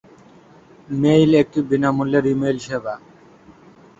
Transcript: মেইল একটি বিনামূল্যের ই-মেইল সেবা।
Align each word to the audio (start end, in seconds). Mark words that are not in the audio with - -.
মেইল 0.95 1.31
একটি 1.41 1.59
বিনামূল্যের 1.69 2.25
ই-মেইল 2.27 2.57
সেবা। 2.65 2.93